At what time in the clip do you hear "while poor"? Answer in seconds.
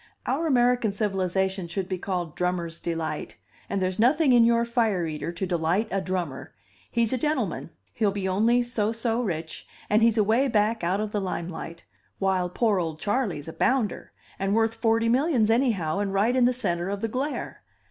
12.17-12.79